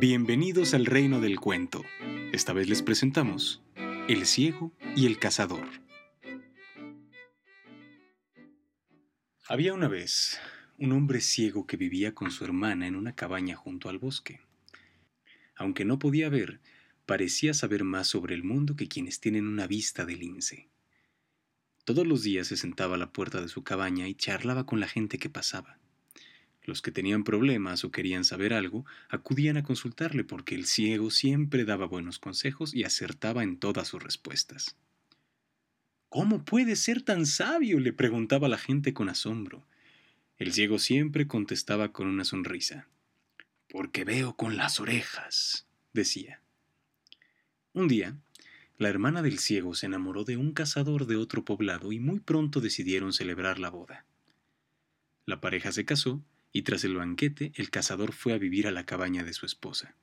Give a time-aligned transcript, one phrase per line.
[0.00, 1.84] Bienvenidos al reino del cuento.
[2.32, 3.62] Esta vez les presentamos
[4.08, 5.68] El ciego y el cazador.
[9.46, 10.40] Había una vez
[10.78, 14.40] un hombre ciego que vivía con su hermana en una cabaña junto al bosque.
[15.54, 16.62] Aunque no podía ver,
[17.04, 20.70] parecía saber más sobre el mundo que quienes tienen una vista de lince.
[21.84, 24.88] Todos los días se sentaba a la puerta de su cabaña y charlaba con la
[24.88, 25.79] gente que pasaba.
[26.70, 31.64] Los que tenían problemas o querían saber algo acudían a consultarle porque el ciego siempre
[31.64, 34.76] daba buenos consejos y acertaba en todas sus respuestas.
[36.08, 37.80] ¿Cómo puede ser tan sabio?
[37.80, 39.66] le preguntaba la gente con asombro.
[40.38, 42.86] El ciego siempre contestaba con una sonrisa.
[43.68, 46.40] Porque veo con las orejas, decía.
[47.72, 48.16] Un día,
[48.78, 52.60] la hermana del ciego se enamoró de un cazador de otro poblado y muy pronto
[52.60, 54.06] decidieron celebrar la boda.
[55.26, 58.86] La pareja se casó y tras el banquete el cazador fue a vivir a la
[58.86, 59.94] cabaña de su esposa.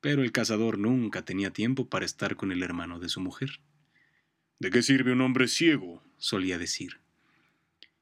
[0.00, 3.60] Pero el cazador nunca tenía tiempo para estar con el hermano de su mujer.
[4.58, 6.02] ¿De qué sirve un hombre ciego?
[6.18, 7.00] solía decir.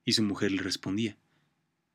[0.05, 1.17] Y su mujer le respondía,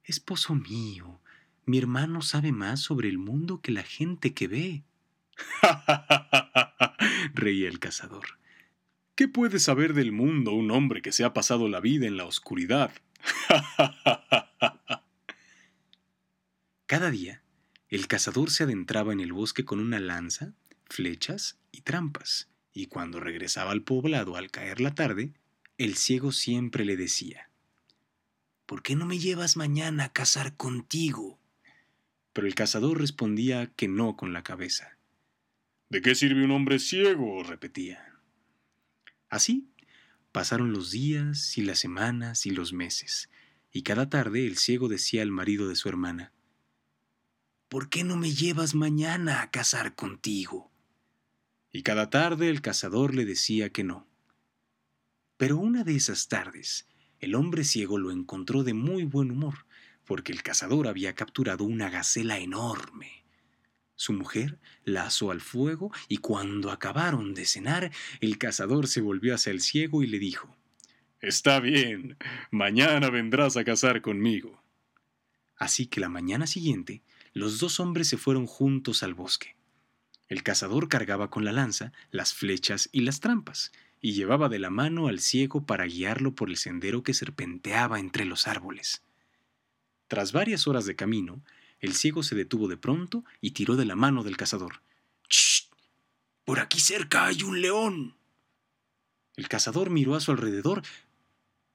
[0.04, 1.22] Esposo mío,
[1.66, 4.84] mi hermano sabe más sobre el mundo que la gente que ve.
[7.34, 8.40] reía el cazador.
[9.16, 12.26] ¿Qué puede saber del mundo un hombre que se ha pasado la vida en la
[12.26, 12.92] oscuridad?
[16.88, 17.42] Cada día,
[17.90, 20.54] el cazador se adentraba en el bosque con una lanza,
[20.86, 25.34] flechas y trampas, y cuando regresaba al poblado al caer la tarde,
[25.80, 27.50] el ciego siempre le decía,
[28.68, 31.40] ¿Por qué no me llevas mañana a cazar contigo?
[32.34, 34.98] Pero el cazador respondía que no con la cabeza.
[35.90, 37.42] ¿De qué sirve un hombre ciego?
[37.44, 38.14] repetía.
[39.30, 39.70] Así
[40.32, 43.30] pasaron los días y las semanas y los meses,
[43.72, 46.34] y cada tarde el ciego decía al marido de su hermana,
[47.70, 50.72] ¿por qué no me llevas mañana a cazar contigo?
[51.72, 54.08] Y cada tarde el cazador le decía que no.
[55.38, 56.88] Pero una de esas tardes,
[57.20, 59.66] el hombre ciego lo encontró de muy buen humor,
[60.06, 63.26] porque el cazador había capturado una gacela enorme.
[63.96, 69.34] Su mujer la asó al fuego y cuando acabaron de cenar, el cazador se volvió
[69.34, 70.56] hacia el ciego y le dijo,
[71.22, 72.18] Está bien,
[72.52, 74.62] mañana vendrás a cazar conmigo.
[75.58, 77.02] Así que la mañana siguiente,
[77.36, 79.58] los dos hombres se fueron juntos al bosque.
[80.30, 84.70] El cazador cargaba con la lanza las flechas y las trampas, y llevaba de la
[84.70, 89.04] mano al ciego para guiarlo por el sendero que serpenteaba entre los árboles.
[90.08, 91.44] Tras varias horas de camino,
[91.82, 94.82] el ciego se detuvo de pronto y tiró de la mano del cazador.
[95.30, 95.68] ¡Shh!
[96.46, 98.16] Por aquí cerca hay un león.
[99.36, 100.84] El cazador miró a su alrededor,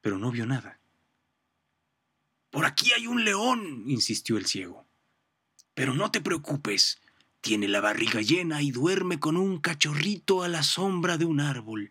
[0.01, 0.79] pero no vio nada.
[2.49, 4.87] Por aquí hay un león, insistió el ciego.
[5.73, 7.01] Pero no te preocupes,
[7.41, 11.89] tiene la barriga llena y duerme con un cachorrito a la sombra de un árbol.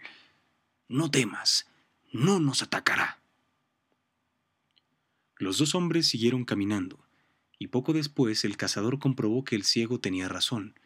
[0.88, 1.66] No temas,
[2.12, 3.20] no nos atacará.
[5.38, 7.04] Los dos hombres siguieron caminando,
[7.58, 10.78] y poco después el cazador comprobó que el ciego tenía razón.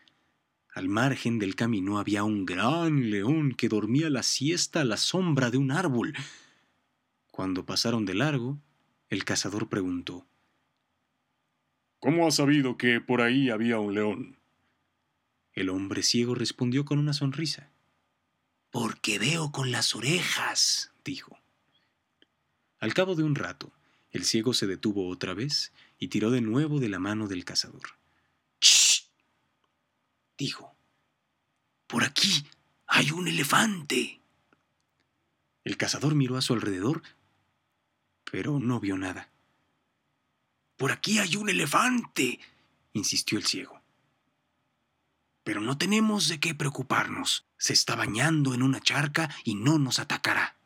[0.72, 5.50] Al margen del camino había un gran león que dormía la siesta a la sombra
[5.50, 6.14] de un árbol.
[7.30, 8.58] Cuando pasaron de largo,
[9.08, 10.26] el cazador preguntó
[12.04, 14.36] ¿Cómo has sabido que por ahí había un león?
[15.54, 17.70] El hombre ciego respondió con una sonrisa.
[18.70, 21.38] Porque veo con las orejas, dijo.
[22.78, 23.72] Al cabo de un rato,
[24.10, 27.96] el ciego se detuvo otra vez y tiró de nuevo de la mano del cazador.
[28.60, 29.04] ¡Shh!
[30.36, 30.76] dijo.
[31.86, 32.46] Por aquí
[32.86, 34.20] hay un elefante.
[35.64, 37.02] El cazador miró a su alrededor,
[38.30, 39.30] pero no vio nada.
[40.76, 42.40] Por aquí hay un elefante,
[42.92, 43.80] insistió el ciego.
[45.44, 47.46] Pero no tenemos de qué preocuparnos.
[47.58, 50.56] Se está bañando en una charca y no nos atacará.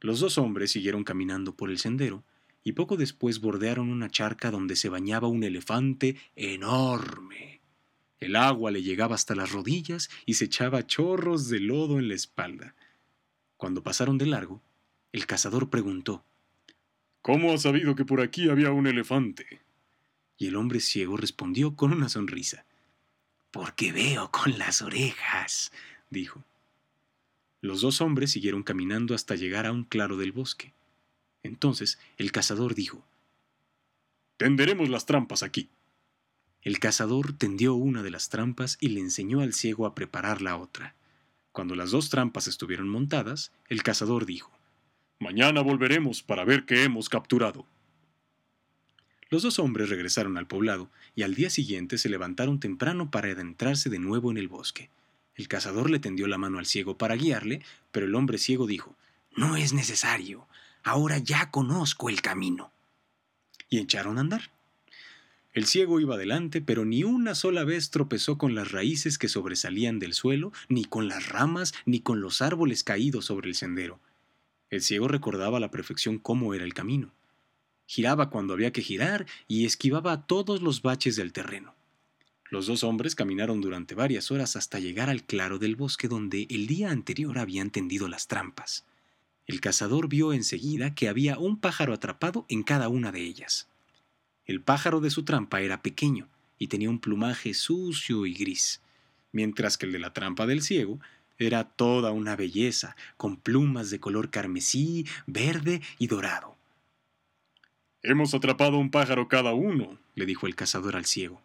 [0.00, 2.24] Los dos hombres siguieron caminando por el sendero
[2.62, 7.60] y poco después bordearon una charca donde se bañaba un elefante enorme.
[8.18, 12.14] El agua le llegaba hasta las rodillas y se echaba chorros de lodo en la
[12.14, 12.74] espalda.
[13.56, 14.62] Cuando pasaron de largo,
[15.12, 16.24] el cazador preguntó
[17.22, 19.60] ¿Cómo has sabido que por aquí había un elefante?
[20.38, 22.64] Y el hombre ciego respondió con una sonrisa.
[23.50, 25.70] Porque veo con las orejas,
[26.08, 26.42] dijo.
[27.60, 30.72] Los dos hombres siguieron caminando hasta llegar a un claro del bosque.
[31.42, 33.04] Entonces el cazador dijo,
[34.38, 35.68] Tenderemos las trampas aquí.
[36.62, 40.56] El cazador tendió una de las trampas y le enseñó al ciego a preparar la
[40.56, 40.94] otra.
[41.52, 44.50] Cuando las dos trampas estuvieron montadas, el cazador dijo,
[45.22, 47.66] Mañana volveremos para ver qué hemos capturado.
[49.28, 53.90] Los dos hombres regresaron al poblado y al día siguiente se levantaron temprano para adentrarse
[53.90, 54.88] de nuevo en el bosque.
[55.34, 57.60] El cazador le tendió la mano al ciego para guiarle,
[57.92, 58.96] pero el hombre ciego dijo,
[59.36, 60.48] No es necesario,
[60.82, 62.72] ahora ya conozco el camino.
[63.68, 64.50] Y echaron a andar.
[65.52, 69.98] El ciego iba adelante, pero ni una sola vez tropezó con las raíces que sobresalían
[69.98, 74.00] del suelo, ni con las ramas, ni con los árboles caídos sobre el sendero.
[74.70, 77.12] El ciego recordaba a la perfección cómo era el camino
[77.90, 81.74] giraba cuando había que girar y esquivaba todos los baches del terreno.
[82.48, 86.68] Los dos hombres caminaron durante varias horas hasta llegar al claro del bosque donde el
[86.68, 88.86] día anterior habían tendido las trampas.
[89.48, 93.68] El cazador vio enseguida que había un pájaro atrapado en cada una de ellas.
[94.44, 96.28] El pájaro de su trampa era pequeño
[96.60, 98.82] y tenía un plumaje sucio y gris,
[99.32, 101.00] mientras que el de la trampa del ciego
[101.46, 106.56] era toda una belleza, con plumas de color carmesí, verde y dorado.
[108.02, 111.42] Hemos atrapado un pájaro cada uno, le dijo el cazador al ciego.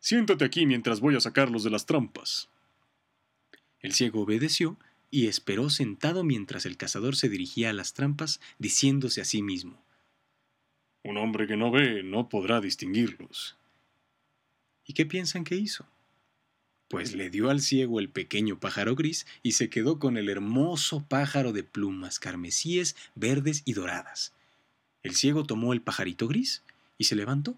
[0.00, 2.48] Siéntate aquí mientras voy a sacarlos de las trampas.
[3.80, 4.76] El ciego obedeció
[5.10, 9.82] y esperó sentado mientras el cazador se dirigía a las trampas, diciéndose a sí mismo
[11.02, 13.56] Un hombre que no ve no podrá distinguirlos.
[14.84, 15.86] ¿Y qué piensan que hizo?
[16.88, 21.04] Pues le dio al ciego el pequeño pájaro gris y se quedó con el hermoso
[21.06, 24.32] pájaro de plumas carmesíes, verdes y doradas.
[25.02, 26.62] El ciego tomó el pajarito gris
[26.96, 27.54] y se levantó.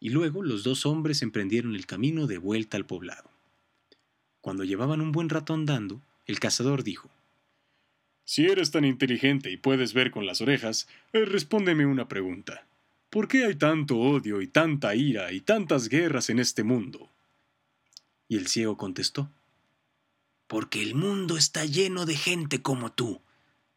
[0.00, 3.28] Y luego los dos hombres emprendieron el camino de vuelta al poblado.
[4.40, 7.10] Cuando llevaban un buen rato andando, el cazador dijo,
[8.24, 12.64] Si eres tan inteligente y puedes ver con las orejas, eh, respóndeme una pregunta.
[13.10, 17.10] ¿Por qué hay tanto odio y tanta ira y tantas guerras en este mundo?
[18.28, 19.30] Y el ciego contestó,
[20.46, 23.20] Porque el mundo está lleno de gente como tú,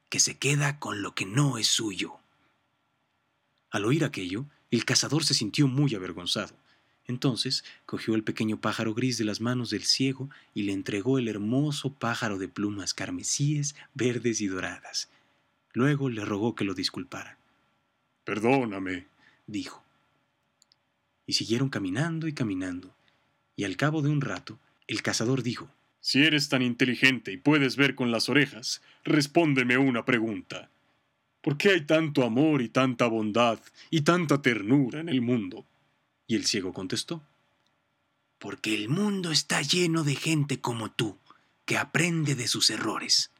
[0.09, 2.19] que se queda con lo que no es suyo.
[3.69, 6.53] Al oír aquello, el cazador se sintió muy avergonzado.
[7.07, 11.27] Entonces cogió el pequeño pájaro gris de las manos del ciego y le entregó el
[11.27, 15.09] hermoso pájaro de plumas carmesíes, verdes y doradas.
[15.73, 17.37] Luego le rogó que lo disculpara.
[18.23, 19.07] Perdóname,
[19.47, 19.83] dijo.
[21.25, 22.93] Y siguieron caminando y caminando,
[23.55, 25.69] y al cabo de un rato, el cazador dijo,
[25.99, 30.69] Si eres tan inteligente y puedes ver con las orejas, respóndeme una pregunta.
[31.41, 33.59] ¿Por qué hay tanto amor y tanta bondad
[33.89, 35.65] y tanta ternura en el mundo?
[36.27, 37.23] Y el ciego contestó,
[38.37, 41.17] Porque el mundo está lleno de gente como tú,
[41.65, 43.31] que aprende de sus errores.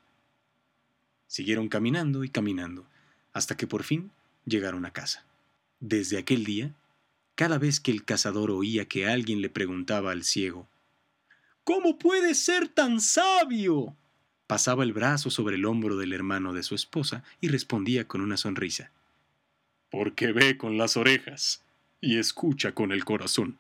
[1.28, 2.86] Siguieron caminando y caminando,
[3.34, 4.12] hasta que por fin
[4.46, 5.26] llegaron a casa.
[5.80, 6.74] Desde aquel día,
[7.36, 10.68] cada vez que el cazador oía que alguien le preguntaba al ciego,
[11.64, 13.96] ¿Cómo puedes ser tan sabio?
[14.48, 18.36] pasaba el brazo sobre el hombro del hermano de su esposa y respondía con una
[18.36, 18.92] sonrisa.
[19.90, 21.64] Porque ve con las orejas
[22.02, 23.60] y escucha con el corazón.